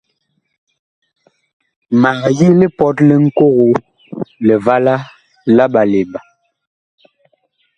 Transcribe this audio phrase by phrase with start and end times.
[2.01, 3.67] Mag yi lipɔt li Ŋkogo,
[4.47, 4.95] Livala
[5.55, 6.19] la Ɓalemba.